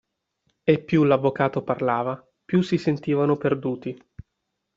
E 0.63 0.79
più 0.83 1.03
l'avvocato 1.03 1.61
parlava 1.61 2.27
più 2.43 2.63
si 2.63 2.79
sentivano 2.79 3.37
perduti. 3.37 3.95